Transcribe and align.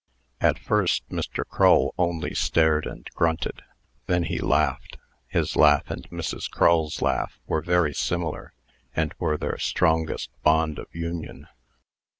At 0.39 0.57
first, 0.57 1.07
Mr. 1.09 1.45
Crull 1.47 1.93
only 1.95 2.33
stared 2.33 2.87
and 2.87 3.07
grunted. 3.13 3.61
Then 4.07 4.23
he 4.23 4.39
laughed 4.39 4.97
(his 5.27 5.55
laugh 5.55 5.91
and 5.91 6.09
Mrs. 6.09 6.49
Crull's 6.49 7.03
laugh 7.03 7.39
were 7.45 7.61
very 7.61 7.93
similar, 7.93 8.51
and 8.95 9.13
were 9.19 9.37
their 9.37 9.59
strongest 9.59 10.31
bond 10.41 10.79
of 10.79 10.87
union). 10.91 11.47